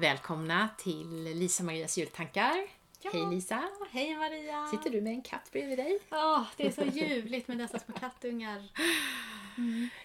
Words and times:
Välkomna 0.00 0.68
till 0.78 1.24
Lisa 1.24 1.62
Marias 1.64 1.98
jultankar. 1.98 2.66
Ja. 3.00 3.10
Hej 3.12 3.26
Lisa! 3.30 3.68
Hej 3.90 4.16
Maria! 4.16 4.66
Sitter 4.66 4.90
du 4.90 5.00
med 5.00 5.12
en 5.12 5.22
katt 5.22 5.50
bredvid 5.52 5.78
dig? 5.78 5.98
Ja, 6.10 6.46
det 6.56 6.66
är 6.66 6.70
så 6.70 6.84
ljuvligt 6.84 7.48
med 7.48 7.58
dessa 7.58 7.78
små 7.78 7.94
kattungar. 7.94 8.68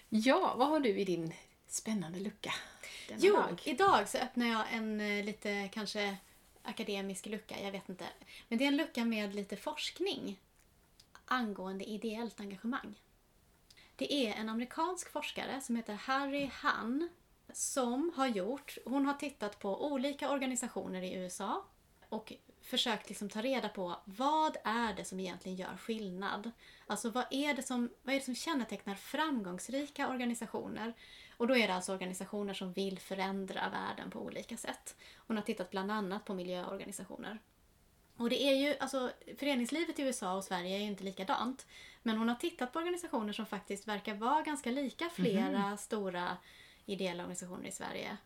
Ja, 0.10 0.56
vad 0.58 0.68
har 0.68 0.80
du 0.80 0.90
i 0.90 1.06
din 1.06 1.34
spännande 1.68 2.20
lucka 2.20 2.54
denna 3.08 3.20
Jo, 3.24 3.36
dag? 3.36 3.62
idag 3.66 4.10
så 4.10 4.18
öppnar 4.18 4.46
jag 4.48 4.74
en 4.74 5.02
eh, 5.02 5.26
lite 5.26 5.70
kanske 5.74 6.18
akademisk 6.64 7.26
lucka, 7.26 7.60
jag 7.60 7.72
vet 7.72 7.90
inte. 7.90 8.06
Men 8.48 8.58
det 8.58 8.64
är 8.64 8.68
en 8.68 8.78
lucka 8.78 9.06
med 9.06 9.36
lite 9.36 9.58
forskning 9.58 10.40
angående 11.26 11.86
ideellt 11.86 12.40
engagemang. 12.40 12.96
Det 13.96 14.14
är 14.14 14.34
en 14.34 14.50
amerikansk 14.50 15.12
forskare 15.12 15.62
som 15.62 15.76
heter 15.76 15.94
Harry 15.94 16.50
Hahn 16.54 17.10
som 17.54 18.12
har 18.16 18.28
gjort, 18.28 18.78
hon 18.86 19.06
har 19.06 19.14
tittat 19.14 19.60
på 19.60 19.86
olika 19.92 20.32
organisationer 20.32 21.02
i 21.02 21.14
USA 21.14 21.66
och 22.10 22.34
försökt 22.62 23.10
liksom 23.10 23.30
ta 23.30 23.42
reda 23.42 23.70
på 23.70 23.96
vad 24.06 24.58
är 24.64 24.94
det 24.94 25.06
som 25.06 25.20
egentligen 25.20 25.58
gör 25.58 25.78
skillnad? 25.78 26.52
Alltså 26.88 27.10
vad 27.10 27.26
är 27.32 27.54
det 27.54 27.64
som, 27.64 27.90
vad 28.04 28.16
är 28.16 28.20
det 28.20 28.26
som 28.26 28.36
kännetecknar 28.36 28.96
framgångsrika 28.96 30.10
organisationer? 30.10 30.94
Och 31.38 31.48
då 31.48 31.58
är 31.58 31.68
det 31.68 31.74
alltså 31.74 31.94
organisationer 31.94 32.54
som 32.54 32.74
vill 32.74 33.00
förändra 33.00 33.70
världen 33.70 34.12
på 34.12 34.20
olika 34.20 34.58
sätt. 34.58 34.96
Hon 35.16 35.38
har 35.38 35.44
tittat 35.44 35.72
bland 35.72 35.92
annat 35.92 36.26
på 36.26 36.34
miljöorganisationer. 36.34 37.40
Och 38.18 38.30
det 38.30 38.44
är 38.44 38.56
ju, 38.56 38.78
alltså 38.80 39.12
föreningslivet 39.38 40.00
i 40.00 40.02
USA 40.02 40.34
och 40.34 40.44
Sverige 40.44 40.76
är 40.76 40.80
ju 40.80 40.86
inte 40.86 41.04
likadant. 41.04 41.68
Men 42.04 42.18
hon 42.18 42.30
har 42.30 42.36
tittat 42.36 42.74
på 42.74 42.80
organisationer 42.80 43.34
som 43.34 43.46
faktiskt 43.46 43.88
verkar 43.88 44.16
vara 44.16 44.42
ganska 44.42 44.72
lika 44.72 45.10
flera 45.10 45.78
stora 45.78 46.38
ideella 46.86 47.24
organisationer 47.24 47.68
i 47.68 47.72
Sverige. 47.72 48.18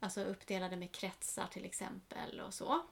Alltså 0.00 0.20
uppdelade 0.24 0.76
med 0.76 0.92
kretsar 0.92 1.46
till 1.46 1.64
exempel 1.64 2.40
och 2.40 2.54
så. 2.54 2.82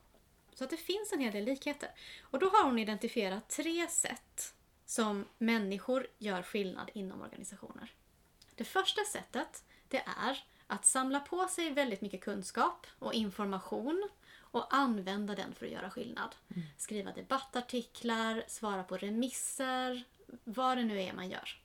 Så 0.55 0.65
att 0.65 0.71
det 0.71 0.77
finns 0.77 1.13
en 1.13 1.21
hel 1.21 1.33
del 1.33 1.45
likheter. 1.45 1.91
Och 2.21 2.39
då 2.39 2.47
har 2.47 2.65
hon 2.65 2.79
identifierat 2.79 3.49
tre 3.49 3.89
sätt 3.89 4.55
som 4.87 5.25
människor 5.39 6.07
gör 6.19 6.43
skillnad 6.43 6.91
inom 6.95 7.21
organisationer. 7.23 7.95
Det 8.55 8.65
första 8.65 9.05
sättet 9.05 9.65
det 9.89 10.03
är 10.19 10.45
att 10.67 10.87
samla 10.87 11.21
på 11.21 11.49
sig 11.49 11.71
väldigt 11.71 12.01
mycket 12.01 12.21
kunskap 12.21 12.87
och 12.99 13.15
information 13.15 14.09
och 14.39 14.75
använda 14.75 15.35
den 15.35 15.55
för 15.55 15.67
att 15.67 15.73
göra 15.73 15.91
skillnad. 15.91 16.35
Skriva 16.79 17.13
debattartiklar, 17.13 18.45
svara 18.49 18.85
på 18.85 18.97
remisser, 18.97 20.05
vad 20.45 20.79
det 20.79 20.85
nu 20.85 21.03
är 21.03 21.13
man 21.13 21.31
gör. 21.31 21.59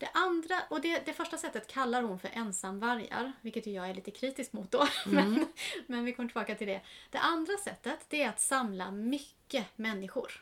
Det 0.00 0.08
andra, 0.14 0.54
och 0.70 0.80
det, 0.80 1.06
det 1.06 1.12
första 1.12 1.36
sättet 1.36 1.66
kallar 1.66 2.02
hon 2.02 2.18
för 2.18 2.30
ensamvargar, 2.32 3.32
vilket 3.40 3.66
ju 3.66 3.70
jag 3.72 3.90
är 3.90 3.94
lite 3.94 4.10
kritisk 4.10 4.52
mot 4.52 4.70
då. 4.70 4.86
Men, 5.06 5.46
men 5.86 6.04
vi 6.04 6.12
kommer 6.12 6.28
tillbaka 6.28 6.54
till 6.54 6.66
det. 6.66 6.80
Det 7.10 7.18
andra 7.18 7.56
sättet, 7.64 8.00
det 8.08 8.22
är 8.22 8.28
att 8.28 8.40
samla 8.40 8.90
mycket 8.90 9.66
människor. 9.78 10.32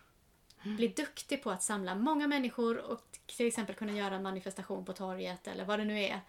Bli 0.77 0.89
duktig 0.89 1.43
på 1.43 1.51
att 1.51 1.63
samla 1.63 1.95
många 1.95 2.27
människor 2.27 2.79
och 2.79 3.19
till 3.27 3.47
exempel 3.47 3.75
kunna 3.75 3.93
göra 3.93 4.15
en 4.15 4.23
manifestation 4.23 4.85
på 4.85 4.93
torget 4.93 5.47
eller 5.49 5.65
vad 5.65 5.79
det 5.79 5.85
nu 5.85 6.01
är. 6.03 6.21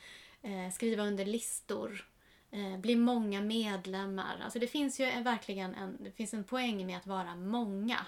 Eh, 0.41 0.71
skriva 0.73 1.03
under 1.03 1.25
listor. 1.25 2.05
Eh, 2.51 2.77
bli 2.77 2.95
många 2.95 3.41
medlemmar. 3.41 4.41
Alltså 4.43 4.59
det 4.59 4.67
finns 4.67 4.99
ju 4.99 5.05
en- 5.05 5.23
verkligen 5.23 5.75
en, 5.75 5.97
det 6.03 6.11
finns 6.11 6.33
en 6.33 6.43
poäng 6.43 6.85
med 6.85 6.97
att 6.97 7.07
vara 7.07 7.35
många 7.35 8.05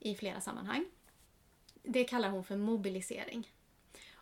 i 0.00 0.14
flera 0.14 0.40
sammanhang. 0.40 0.84
Det 1.82 2.04
kallar 2.04 2.28
hon 2.30 2.44
för 2.44 2.56
mobilisering. 2.56 3.48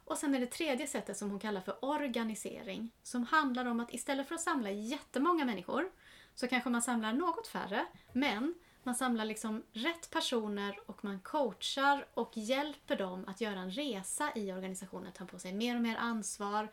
Och 0.09 0.19
sen 0.19 0.34
är 0.34 0.41
det 0.41 0.47
tredje 0.47 0.87
sättet 0.87 1.17
som 1.17 1.31
hon 1.31 1.39
kallar 1.39 1.61
för 1.61 1.84
organisering. 1.84 2.91
Som 3.03 3.25
handlar 3.25 3.64
om 3.64 3.81
att 3.81 3.95
istället 3.95 4.28
för 4.28 4.34
att 4.34 4.41
samla 4.41 4.70
jättemånga 4.70 5.45
människor 5.45 5.91
så 6.34 6.48
kanske 6.48 6.70
man 6.70 6.83
samlar 6.83 7.12
något 7.12 7.47
färre, 7.47 7.87
men 8.12 8.55
man 8.83 8.95
samlar 8.95 9.25
liksom 9.25 9.62
rätt 9.72 10.10
personer 10.10 10.81
och 10.87 11.05
man 11.05 11.21
coachar 11.21 12.06
och 12.15 12.32
hjälper 12.34 12.97
dem 12.97 13.25
att 13.28 13.41
göra 13.41 13.60
en 13.60 13.71
resa 13.71 14.32
i 14.34 14.53
organisationen, 14.53 15.12
ta 15.12 15.25
på 15.25 15.38
sig 15.38 15.53
mer 15.53 15.77
och 15.77 15.82
mer 15.82 15.97
ansvar, 15.97 16.69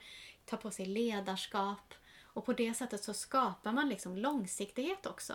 ta 0.46 0.58
på 0.58 0.72
sig 0.72 0.86
ledarskap 0.86 1.94
och 2.24 2.46
på 2.46 2.54
det 2.54 2.74
sättet 2.74 3.04
så 3.04 3.14
skapar 3.14 3.72
man 3.72 3.90
liksom 3.90 4.18
långsiktighet 4.18 5.06
också. 5.06 5.34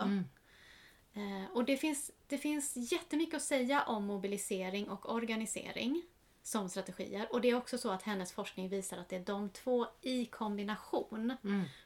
Eh, 1.13 1.51
och 1.53 1.65
det 1.65 1.77
finns, 1.77 2.11
det 2.27 2.37
finns 2.37 2.91
jättemycket 2.91 3.35
att 3.35 3.41
säga 3.41 3.83
om 3.83 4.05
mobilisering 4.05 4.89
och 4.89 5.13
organisering 5.13 6.03
som 6.43 6.69
strategier. 6.69 7.27
Och 7.31 7.41
det 7.41 7.49
är 7.49 7.55
också 7.55 7.77
så 7.77 7.91
att 7.91 8.03
hennes 8.03 8.31
forskning 8.31 8.69
visar 8.69 8.97
att 8.97 9.09
det 9.09 9.15
är 9.15 9.19
de 9.25 9.49
två 9.49 9.87
i 10.01 10.25
kombination. 10.25 11.33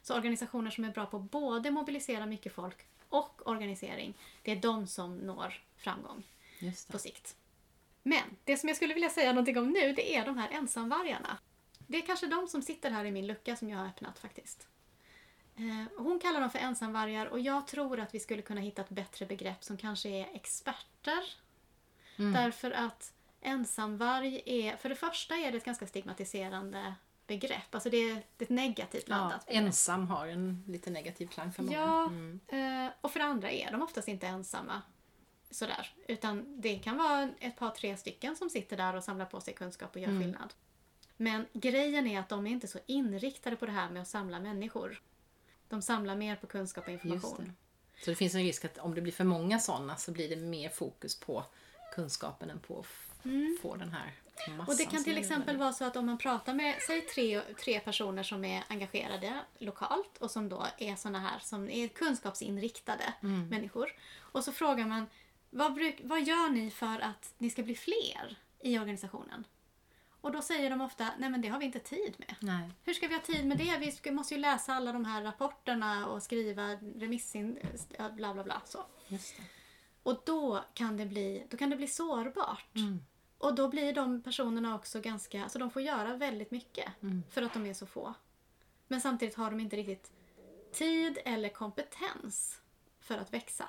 Så 0.02 0.14
organisationer 0.16 0.70
som 0.70 0.84
är 0.84 0.90
bra 0.90 1.06
på 1.06 1.18
både 1.18 1.70
mobilisera 1.70 2.26
mycket 2.26 2.52
folk 2.52 2.86
och 3.08 3.46
organisering, 3.48 4.14
det 4.42 4.52
är 4.52 4.56
de 4.56 4.86
som 4.86 5.16
når 5.16 5.54
framgång 5.76 6.22
på 6.92 6.98
sikt. 6.98 7.36
Men 8.02 8.22
det 8.44 8.56
som 8.56 8.68
jag 8.68 8.76
skulle 8.76 8.94
vilja 8.94 9.10
säga 9.10 9.32
någonting 9.32 9.58
om 9.58 9.70
nu, 9.70 9.92
det 9.92 10.16
är 10.16 10.24
de 10.26 10.38
här 10.38 10.50
ensamvargarna. 10.50 11.38
Det 11.86 11.96
är 11.98 12.06
kanske 12.06 12.26
de 12.26 12.48
som 12.48 12.62
sitter 12.62 12.90
här 12.90 13.04
i 13.04 13.10
min 13.10 13.26
lucka 13.26 13.56
som 13.56 13.68
jag 13.70 13.78
har 13.78 13.86
öppnat 13.86 14.18
faktiskt. 14.18 14.68
Eh, 15.56 15.84
Hon 15.98 16.18
kallar 16.18 16.40
dem 16.40 16.50
för 16.50 16.58
ensamvargar 16.58 17.26
och 17.26 17.40
jag 17.40 17.66
tror 17.66 18.00
att 18.00 18.14
vi 18.14 18.20
skulle 18.20 18.42
kunna 18.42 18.60
hitta 18.60 18.82
ett 18.82 18.88
bättre 18.88 19.26
begrepp 19.26 19.64
som 19.64 19.76
kanske 19.76 20.08
är 20.08 20.34
experter. 20.34 21.24
Därför 22.32 22.70
att 22.70 23.12
ensamvarg 23.40 24.42
är, 24.46 24.76
för 24.76 24.88
det 24.88 24.94
första 24.94 25.34
är 25.36 25.50
det 25.52 25.58
ett 25.58 25.64
ganska 25.64 25.86
stigmatiserande 25.86 26.94
begrepp. 27.26 27.74
Alltså 27.74 27.90
det 27.90 27.96
är, 27.96 28.22
ett 28.38 28.48
negativt 28.48 29.04
Ja, 29.08 29.16
laddat 29.16 29.46
begrepp. 29.46 29.64
ensam 29.64 30.08
har 30.08 30.26
en 30.26 30.64
lite 30.66 30.90
negativ 30.90 31.26
klang 31.26 31.52
för 31.52 31.62
många. 31.62 31.76
Ja, 31.78 32.06
Mm. 32.06 32.40
eh, 32.86 32.92
och 33.00 33.10
för 33.12 33.18
det 33.20 33.26
andra 33.26 33.50
är 33.50 33.72
de 33.72 33.82
oftast 33.82 34.08
inte 34.08 34.26
ensamma. 34.26 34.82
Sådär. 35.50 35.94
Utan 36.08 36.60
det 36.60 36.78
kan 36.78 36.96
vara 36.96 37.30
ett 37.40 37.56
par, 37.56 37.70
tre 37.70 37.96
stycken 37.96 38.36
som 38.36 38.50
sitter 38.50 38.76
där 38.76 38.94
och 38.96 39.04
samlar 39.04 39.26
på 39.26 39.40
sig 39.40 39.54
kunskap 39.54 39.94
och 39.94 40.00
gör 40.00 40.08
Mm. 40.08 40.22
skillnad. 40.22 40.54
Men 41.16 41.46
grejen 41.52 42.06
är 42.06 42.20
att 42.20 42.28
de 42.28 42.46
är 42.46 42.50
inte 42.50 42.68
så 42.68 42.78
inriktade 42.86 43.56
på 43.56 43.66
det 43.66 43.72
här 43.72 43.90
med 43.90 44.02
att 44.02 44.08
samla 44.08 44.40
människor. 44.40 45.02
De 45.68 45.82
samlar 45.82 46.16
mer 46.16 46.36
på 46.36 46.46
kunskap 46.46 46.84
och 46.84 46.90
information. 46.92 47.44
det. 47.96 48.04
Så 48.04 48.10
det 48.10 48.16
finns 48.16 48.34
en 48.34 48.42
risk 48.42 48.64
att 48.64 48.78
om 48.78 48.94
det 48.94 49.00
blir 49.00 49.12
för 49.12 49.24
många 49.24 49.58
sådana 49.58 49.96
så 49.96 50.12
blir 50.12 50.28
det 50.28 50.36
mer 50.36 50.68
fokus 50.68 51.20
på 51.20 51.44
kunskapen 51.94 52.50
än 52.50 52.58
på 52.60 52.82
att 53.28 53.56
f- 53.56 53.62
få 53.62 53.76
den 53.76 53.88
här 53.92 54.12
massan. 54.36 54.54
Mm. 54.54 54.66
Och 54.68 54.76
det 54.76 54.84
kan 54.84 55.04
till 55.04 55.18
exempel 55.18 55.56
vara 55.56 55.72
så 55.72 55.84
att 55.84 55.96
om 55.96 56.06
man 56.06 56.18
pratar 56.18 56.54
med, 56.54 56.74
säg 56.86 57.00
tre, 57.00 57.40
tre 57.40 57.80
personer 57.80 58.22
som 58.22 58.44
är 58.44 58.64
engagerade 58.68 59.40
lokalt 59.58 60.18
och 60.18 60.30
som 60.30 60.48
då 60.48 60.66
är 60.78 60.96
såna 60.96 61.18
här 61.20 61.38
som 61.38 61.70
är 61.70 61.88
kunskapsinriktade 61.88 63.14
Mm. 63.22 63.48
människor. 63.48 63.92
Och 64.18 64.44
så 64.44 64.52
frågar 64.52 64.86
man, 64.86 65.06
vad, 65.50 65.74
bruk, 65.74 66.00
vad 66.04 66.22
gör 66.22 66.48
ni 66.48 66.70
för 66.70 67.00
att 67.00 67.34
ni 67.38 67.50
ska 67.50 67.62
bli 67.62 67.74
fler 67.74 68.38
i 68.60 68.78
organisationen? 68.78 69.44
Och 70.20 70.32
då 70.32 70.42
säger 70.42 70.70
de 70.70 70.80
ofta, 70.80 71.08
nej 71.18 71.30
men 71.30 71.40
det 71.40 71.48
har 71.48 71.58
vi 71.58 71.64
inte 71.64 71.78
tid 71.78 72.14
med. 72.18 72.34
Nej. 72.40 72.70
Hur 72.84 72.94
ska 72.94 73.08
vi 73.08 73.14
ha 73.14 73.20
tid 73.22 73.46
med 73.46 73.58
det? 73.58 73.76
Vi 73.80 73.92
ska, 73.92 74.12
måste 74.12 74.34
ju 74.34 74.40
läsa 74.40 74.74
alla 74.74 74.92
de 74.92 75.04
här 75.04 75.22
rapporterna 75.22 76.06
och 76.06 76.22
skriva 76.22 76.62
remissin... 76.74 77.58
bla 78.12 78.34
bla 78.34 78.44
bla. 78.44 78.62
Så. 78.64 78.84
Och 80.02 80.22
då 80.26 80.64
kan 80.74 80.96
det 80.96 81.06
bli, 81.06 81.46
då 81.50 81.56
kan 81.56 81.70
det 81.70 81.76
bli 81.76 81.86
sårbart. 81.86 82.66
Och 83.38 83.54
då 83.54 83.68
blir 83.68 83.92
de 83.92 84.22
personerna 84.22 84.74
också 84.74 85.00
ganska, 85.00 85.42
alltså 85.42 85.58
de 85.58 85.70
får 85.70 85.82
göra 85.82 86.16
väldigt 86.16 86.50
mycket 86.50 86.88
för 87.30 87.42
att 87.42 87.52
de 87.52 87.66
är 87.66 87.74
så 87.74 87.86
få. 87.86 88.14
Men 88.88 89.00
samtidigt 89.00 89.34
har 89.34 89.50
de 89.50 89.60
inte 89.60 89.76
riktigt 89.76 90.12
tid 90.72 91.18
eller 91.24 91.48
kompetens 91.48 92.60
för 93.00 93.18
att 93.18 93.32
växa. 93.32 93.68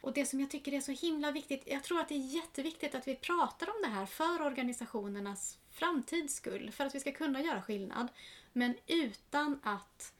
Och 0.00 0.12
det 0.12 0.26
som 0.26 0.40
jag 0.40 0.50
tycker 0.50 0.74
är 0.74 0.80
så 0.80 0.92
himla 0.92 1.32
viktigt, 1.32 1.62
jag 1.66 1.82
tror 1.82 2.00
att 2.00 2.08
det 2.08 2.14
är 2.14 2.34
jätteviktigt 2.34 2.94
att 2.94 3.08
vi 3.08 3.14
pratar 3.14 3.66
om 3.66 3.82
det 3.82 3.88
här 3.88 4.06
för 4.06 4.42
organisationernas 4.42 5.58
framtids 5.70 6.34
skull, 6.34 6.70
för 6.70 6.86
att 6.86 6.94
vi 6.94 7.00
ska 7.00 7.12
kunna 7.12 7.40
göra 7.40 7.62
skillnad. 7.62 8.08
Men 8.52 8.74
utan 8.86 9.60
att 9.62 10.12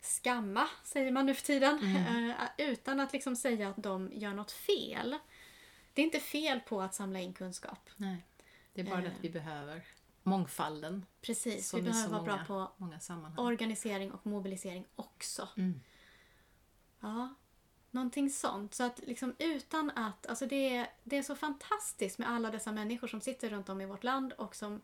skamma, 0.00 0.68
säger 0.84 1.12
man 1.12 1.26
nu 1.26 1.34
för 1.34 1.46
tiden. 1.46 1.78
Eh, 2.58 2.70
utan 2.70 3.00
att 3.00 3.12
liksom 3.12 3.36
säga 3.36 3.68
att 3.68 3.76
de 3.76 4.10
gör 4.12 4.34
något 4.34 4.52
fel. 4.52 5.18
Det 5.98 6.02
är 6.02 6.04
inte 6.04 6.20
fel 6.20 6.60
på 6.60 6.82
att 6.82 6.94
samla 6.94 7.20
in 7.20 7.32
kunskap. 7.32 7.90
Nej. 7.96 8.24
Det 8.72 8.80
är 8.80 8.84
bara 8.84 9.00
det 9.00 9.06
Eh. 9.06 9.12
att 9.14 9.24
vi 9.24 9.30
behöver 9.30 9.84
mångfalden. 10.22 11.06
Precis, 11.20 11.74
vi 11.74 11.82
behöver 11.82 12.08
vara 12.08 12.22
bra 12.22 12.32
många, 12.32 12.44
på 12.44 12.72
många 12.76 13.00
sammanhang. 13.00 13.46
organisering 13.46 14.12
och 14.12 14.26
mobilisering 14.26 14.86
också. 14.96 15.48
Mm. 15.56 15.80
Ja, 17.00 17.34
någonting 17.90 18.30
sånt. 18.30 18.74
Så 18.74 18.84
att 18.84 19.00
liksom 19.06 19.34
utan 19.38 19.90
att, 19.90 20.26
alltså 20.26 20.46
det 20.46 20.76
är, 20.76 20.90
det 21.04 21.16
är 21.16 21.22
så 21.22 21.34
fantastiskt 21.36 22.18
med 22.18 22.30
alla 22.30 22.50
dessa 22.50 22.72
människor 22.72 23.08
som 23.08 23.20
sitter 23.20 23.50
runt 23.50 23.68
om 23.68 23.80
i 23.80 23.86
vårt 23.86 24.04
land 24.04 24.32
och 24.32 24.56
som, 24.56 24.80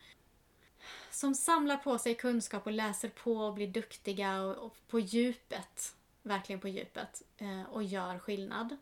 som 1.11 1.35
samlar 1.35 1.77
på 1.77 1.99
sig 1.99 2.15
kunskap 2.15 2.67
och 2.67 2.73
läser 2.73 3.09
på 3.09 3.37
och 3.37 3.55
blir 3.55 3.69
duktiga 3.69 4.43
och, 4.43 4.57
och 4.57 4.77
på 4.89 5.01
djupet, 5.01 5.97
verkligen 6.23 6.61
på 6.61 6.69
djupet, 6.69 7.23
eh, 7.37 7.63
och 7.63 7.83
gör 7.83 8.19
skillnad. 8.19 8.77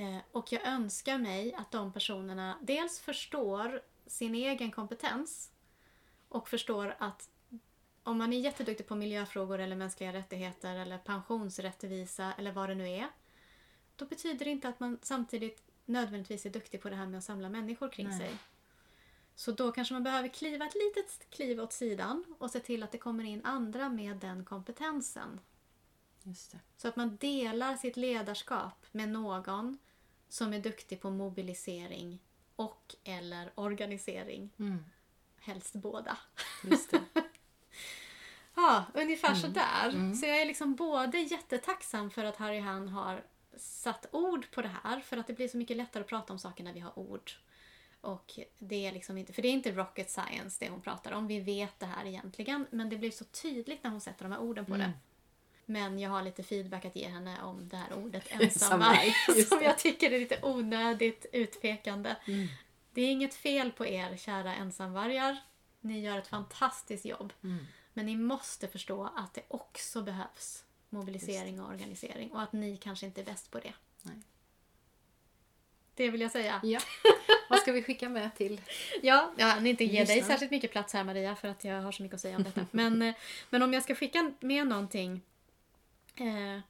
Eh, 0.00 0.18
och 0.32 0.52
jag 0.52 0.66
önskar 0.66 1.18
mig 1.18 1.54
att 1.54 1.70
de 1.70 1.92
personerna 1.92 2.58
dels 2.62 3.00
förstår 3.00 3.82
sin 4.06 4.34
egen 4.34 4.70
kompetens 4.70 5.50
och 6.28 6.48
förstår 6.48 6.96
att 6.98 7.30
om 8.02 8.18
man 8.18 8.32
är 8.32 8.40
jätteduktig 8.40 8.86
på 8.86 8.94
miljöfrågor 8.94 9.58
eller 9.58 9.76
mänskliga 9.76 10.12
rättigheter 10.12 10.76
eller 10.76 10.98
pensionsrättvisa 10.98 12.32
eller 12.38 12.52
vad 12.52 12.68
det 12.68 12.74
nu 12.74 12.88
är. 12.88 13.08
Då 13.96 14.04
betyder 14.04 14.44
det 14.44 14.50
inte 14.50 14.68
att 14.68 14.80
man 14.80 14.98
samtidigt 15.02 15.62
nödvändigtvis 15.84 16.46
är 16.46 16.50
duktig 16.50 16.82
på 16.82 16.90
det 16.90 16.96
här 16.96 17.06
med 17.06 17.18
att 17.18 17.24
samla 17.24 17.48
människor 17.48 17.88
kring 17.88 18.08
Nej. 18.08 18.18
sig. 18.18 18.30
Så 19.34 19.52
då 19.52 19.72
kanske 19.72 19.94
man 19.94 20.02
behöver 20.02 20.28
kliva 20.28 20.66
ett 20.66 20.74
litet 20.74 21.30
kliv 21.30 21.60
åt 21.60 21.72
sidan 21.72 22.24
och 22.38 22.50
se 22.50 22.60
till 22.60 22.82
att 22.82 22.92
det 22.92 22.98
kommer 22.98 23.24
in 23.24 23.44
andra 23.44 23.88
med 23.88 24.16
den 24.16 24.44
kompetensen. 24.44 25.40
Så 26.76 26.88
att 26.88 26.96
man 26.96 27.16
delar 27.16 27.76
sitt 27.76 27.96
ledarskap 27.96 28.86
med 28.92 29.08
någon 29.08 29.78
som 30.30 30.52
är 30.52 30.58
duktig 30.58 31.00
på 31.00 31.10
mobilisering 31.10 32.18
och 32.56 32.94
eller 33.04 33.52
organisering. 33.54 34.50
Mm. 34.58 34.84
Helst 35.40 35.72
båda. 35.74 36.18
Just. 36.64 36.94
Ja, 38.54 38.84
ungefär 38.94 39.34
sådär. 39.34 40.14
Så 40.14 40.26
jag 40.26 40.40
är 40.40 40.46
liksom 40.46 40.74
både 40.74 41.18
jättetacksam 41.18 42.10
för 42.10 42.24
att 42.24 42.36
Harry 42.36 42.60
Han 42.60 42.88
har 42.88 43.24
satt 43.56 44.06
ord 44.12 44.50
på 44.50 44.62
det 44.62 44.70
här. 44.82 45.00
För 45.00 45.16
att 45.16 45.26
det 45.26 45.32
blir 45.32 45.48
så 45.48 45.56
mycket 45.56 45.76
lättare 45.76 46.00
att 46.00 46.08
prata 46.08 46.32
om 46.32 46.38
saker 46.38 46.64
när 46.64 46.72
vi 46.72 46.80
har 46.80 46.98
ord. 46.98 47.30
Och 48.00 48.38
det 48.58 48.86
är 48.86 48.92
liksom 48.92 49.18
inte, 49.18 49.32
för 49.32 49.42
det 49.42 49.48
är 49.48 49.52
inte 49.52 49.72
rocket 49.72 50.10
science 50.10 50.56
det 50.64 50.70
hon 50.70 50.80
pratar 50.80 51.12
om. 51.12 51.26
Vi 51.26 51.40
vet 51.40 51.80
det 51.80 51.86
här 51.86 52.06
egentligen. 52.06 52.66
Men 52.70 52.88
det 52.88 52.96
blir 52.96 53.10
så 53.10 53.24
tydligt 53.24 53.84
när 53.84 53.90
hon 53.90 54.00
sätter 54.00 54.24
de 54.24 54.32
här 54.32 54.40
orden 54.40 54.66
på 54.66 54.76
det. 54.76 54.92
Men 55.70 55.98
jag 55.98 56.10
har 56.10 56.22
lite 56.22 56.42
feedback 56.42 56.84
att 56.84 56.96
ge 56.96 57.08
henne 57.08 57.42
om 57.42 57.68
det 57.68 57.76
här 57.76 57.92
ordet 57.96 58.24
just 58.40 58.60
som 59.48 59.62
jag 59.62 59.78
tycker 59.78 60.10
är 60.10 60.18
lite 60.18 60.38
onödigt 60.42 61.26
utpekande. 61.32 62.16
Det 62.92 63.02
är 63.02 63.10
inget 63.10 63.34
fel 63.34 63.72
på 63.72 63.86
er 63.86 64.16
kära 64.16 64.54
ensamvargar. 64.54 65.36
Ni 65.80 66.00
gör 66.00 66.18
ett 66.18 66.26
fantastiskt 66.26 67.04
jobb. 67.04 67.32
Mm. 67.42 67.66
Men 67.92 68.06
ni 68.06 68.16
måste 68.16 68.68
förstå 68.68 69.10
att 69.16 69.34
det 69.34 69.42
också 69.48 70.02
behövs 70.02 70.64
mobilisering 70.88 71.60
och 71.60 71.68
organisering. 71.68 72.30
Och 72.30 72.42
att 72.42 72.52
ni 72.52 72.76
kanske 72.76 73.06
inte 73.06 73.20
är 73.20 73.24
bäst 73.24 73.50
på 73.50 73.58
det. 73.58 73.72
Nej. 74.02 74.16
Det 75.94 76.10
vill 76.10 76.20
jag 76.20 76.30
säga. 76.30 76.60
Ja. 76.62 76.80
Vad 77.50 77.58
ska 77.58 77.72
vi 77.72 77.82
skicka 77.82 78.08
med 78.08 78.34
till? 78.34 78.60
Ja, 79.02 79.32
jag 79.36 79.46
hann 79.46 79.66
inte 79.66 79.84
ge 79.84 80.04
dig 80.04 80.22
särskilt 80.22 80.50
mycket 80.50 80.72
plats 80.72 80.92
här 80.92 81.04
Maria 81.04 81.36
för 81.36 81.48
att 81.48 81.64
jag 81.64 81.82
har 81.82 81.92
så 81.92 82.02
mycket 82.02 82.14
att 82.14 82.20
säga 82.20 82.36
om 82.36 82.42
detta. 82.42 82.66
Men, 82.70 83.02
eh, 83.02 83.14
men 83.50 83.62
om 83.62 83.72
jag 83.72 83.82
ska 83.82 83.94
skicka 83.94 84.32
med 84.40 84.66
någonting. 84.66 85.22
Eh, 86.16 86.60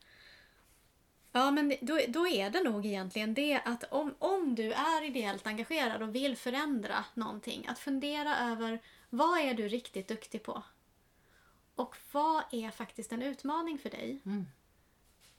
ja, 1.33 1.51
men 1.51 1.75
då, 1.81 2.01
då 2.09 2.29
är 2.29 2.51
det 2.51 2.63
nog 2.63 2.87
egentligen 2.87 3.35
det 3.35 3.61
att 3.65 3.85
om, 3.93 4.15
om 4.19 4.55
du 4.55 4.73
är 4.73 5.05
ideellt 5.05 5.47
engagerad 5.47 6.03
och 6.03 6.15
vill 6.15 6.37
förändra 6.37 7.05
någonting. 7.15 7.67
Att 7.69 7.79
fundera 7.79 8.39
över 8.39 8.83
vad 9.11 9.39
är 9.39 9.55
du 9.55 9.69
riktigt 9.69 10.09
duktig 10.09 10.43
på? 10.43 10.63
Och 11.75 11.97
vad 12.13 12.45
är 12.51 12.71
faktiskt 12.71 13.13
en 13.13 13.23
utmaning 13.23 13.79
för 13.79 13.91
dig? 13.91 14.21
Mm. 14.27 14.47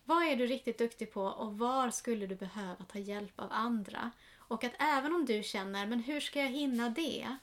Vad 0.03 0.23
är 0.23 0.35
du 0.35 0.47
riktigt 0.47 0.77
duktig 0.77 1.13
på 1.13 1.23
och 1.23 1.57
var 1.57 1.89
skulle 1.89 2.27
du 2.27 2.35
behöva 2.35 2.85
ta 2.85 2.99
hjälp 2.99 3.39
av 3.39 3.47
andra? 3.51 4.11
Och 4.37 4.63
att 4.63 4.73
även 4.79 5.15
om 5.15 5.25
du 5.25 5.43
känner, 5.43 5.87
men 5.87 5.99
hur 5.99 6.19
ska 6.19 6.39
jag 6.39 6.49
hinna 6.49 6.89
det? 6.89 7.37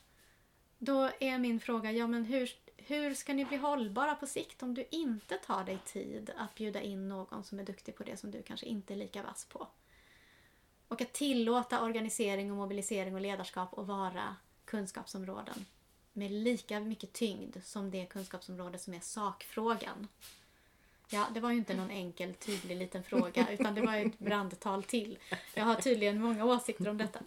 Då 0.79 1.11
är 1.21 1.39
min 1.39 1.61
fråga, 1.61 1.93
ja 1.93 2.07
men 2.07 2.25
hur, 2.25 2.51
hur 2.89 3.15
ska 3.15 3.35
ni 3.35 3.45
bli 3.45 3.57
hållbara 3.57 4.15
på 4.15 4.27
sikt 4.27 4.63
om 4.63 4.75
du 4.75 4.85
inte 4.91 5.37
tar 5.37 5.65
dig 5.65 5.79
tid 5.85 6.31
att 6.37 6.55
bjuda 6.55 6.83
in 6.83 7.09
någon 7.09 7.45
som 7.45 7.59
är 7.59 7.65
duktig 7.65 7.97
på 7.97 8.05
det 8.05 8.17
som 8.17 8.31
du 8.31 8.43
kanske 8.43 8.67
inte 8.67 8.95
är 8.95 8.97
lika 8.97 9.23
vass 9.23 9.45
på? 9.45 9.69
Och 10.89 11.01
att 11.01 11.13
tillåta 11.13 11.83
organisering 11.83 12.51
och 12.51 12.57
mobilisering 12.57 13.15
och 13.15 13.21
ledarskap 13.21 13.79
att 13.79 13.87
vara 13.87 14.37
kunskapsområden 14.65 15.67
med 16.13 16.31
lika 16.31 16.81
mycket 16.81 17.13
tyngd 17.13 17.57
som 17.65 17.91
det 17.91 18.07
kunskapsområde 18.07 18.79
som 18.79 18.95
är 18.95 19.01
sakfrågan. 19.01 20.09
Ja, 21.11 21.27
det 21.35 21.41
var 21.41 21.51
ju 21.51 21.57
inte 21.57 21.75
någon 21.75 21.91
enkel, 21.91 22.35
tydlig 22.35 22.77
liten 22.77 23.05
fråga 23.05 23.53
utan 23.53 23.75
det 23.75 23.81
var 23.81 23.97
ju 23.97 24.07
ett 24.07 24.19
brandtal 24.19 24.83
till. 24.83 25.19
Jag 25.55 25.65
har 25.65 25.75
tydligen 25.75 26.21
många 26.21 26.45
åsikter 26.45 26.89
om 26.89 26.99
detta. 26.99 27.21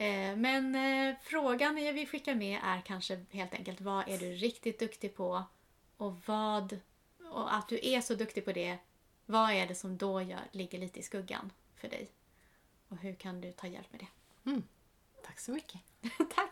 Eh, 0.00 0.36
Men 0.36 0.74
eh, 0.74 1.16
frågan 1.22 1.78
jag 1.78 1.92
vill 1.92 2.08
skicka 2.08 2.34
med 2.34 2.60
är 2.64 2.80
kanske 2.80 3.24
helt 3.30 3.54
enkelt 3.54 3.80
vad 3.80 4.08
är 4.08 4.18
du 4.18 4.32
riktigt 4.32 4.78
duktig 4.78 5.14
på 5.16 5.44
och 5.96 6.16
vad 6.26 6.80
och 7.30 7.54
att 7.54 7.68
du 7.68 7.80
är 7.82 8.00
så 8.00 8.14
duktig 8.14 8.44
på 8.44 8.52
det, 8.52 8.78
vad 9.26 9.50
är 9.50 9.66
det 9.66 9.74
som 9.74 9.96
då 9.96 10.22
gör, 10.22 10.40
ligger 10.52 10.78
lite 10.78 11.00
i 11.00 11.02
skuggan 11.02 11.52
för 11.76 11.88
dig? 11.88 12.08
Och 12.88 12.96
hur 12.96 13.14
kan 13.14 13.40
du 13.40 13.52
ta 13.52 13.66
hjälp 13.66 13.92
med 13.92 14.00
det? 14.00 14.50
Mm. 14.50 14.62
Tack 15.24 15.40
så 15.40 15.52
mycket. 15.52 15.80
Tack! 16.34 16.47